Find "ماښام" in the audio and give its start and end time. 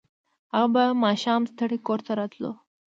1.03-1.41